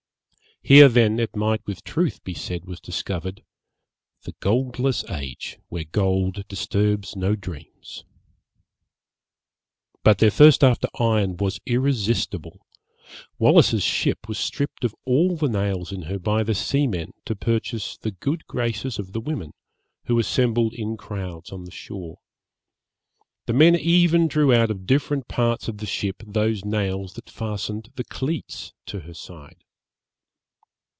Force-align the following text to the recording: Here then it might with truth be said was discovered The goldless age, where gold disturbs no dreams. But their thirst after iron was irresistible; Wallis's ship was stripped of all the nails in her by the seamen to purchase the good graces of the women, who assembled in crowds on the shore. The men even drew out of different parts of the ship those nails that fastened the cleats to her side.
Here 0.63 0.89
then 0.89 1.19
it 1.19 1.35
might 1.35 1.65
with 1.65 1.83
truth 1.83 2.23
be 2.23 2.35
said 2.35 2.65
was 2.65 2.79
discovered 2.79 3.43
The 4.25 4.33
goldless 4.41 5.03
age, 5.09 5.57
where 5.69 5.85
gold 5.85 6.47
disturbs 6.47 7.15
no 7.15 7.35
dreams. 7.35 8.05
But 10.03 10.19
their 10.19 10.29
thirst 10.29 10.63
after 10.63 10.87
iron 10.99 11.37
was 11.37 11.59
irresistible; 11.65 12.63
Wallis's 13.39 13.81
ship 13.81 14.27
was 14.29 14.37
stripped 14.37 14.83
of 14.83 14.93
all 15.03 15.35
the 15.35 15.49
nails 15.49 15.91
in 15.91 16.03
her 16.03 16.19
by 16.19 16.43
the 16.43 16.53
seamen 16.53 17.11
to 17.25 17.35
purchase 17.35 17.97
the 17.97 18.11
good 18.11 18.45
graces 18.45 18.99
of 18.99 19.13
the 19.13 19.19
women, 19.19 19.53
who 20.05 20.19
assembled 20.19 20.75
in 20.75 20.95
crowds 20.95 21.51
on 21.51 21.63
the 21.65 21.71
shore. 21.71 22.19
The 23.47 23.53
men 23.53 23.75
even 23.75 24.27
drew 24.27 24.53
out 24.53 24.69
of 24.69 24.85
different 24.85 25.27
parts 25.27 25.67
of 25.67 25.79
the 25.79 25.87
ship 25.87 26.21
those 26.23 26.63
nails 26.63 27.15
that 27.15 27.31
fastened 27.31 27.89
the 27.95 28.03
cleats 28.03 28.73
to 28.85 28.99
her 28.99 29.15
side. 29.15 29.63